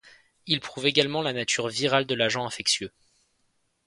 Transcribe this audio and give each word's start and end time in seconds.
Il 0.47 0.61
prouve 0.61 0.87
également 0.87 1.21
la 1.21 1.31
nature 1.31 1.67
virale 1.67 2.05
de 2.07 2.15
l’agent 2.15 2.43
infectieux. 2.47 2.91